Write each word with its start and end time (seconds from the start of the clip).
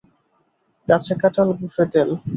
গাছে 0.87 1.13
কাঁঠাল 1.21 1.49
গোঁফে 1.59 1.83
তেল। 1.93 2.09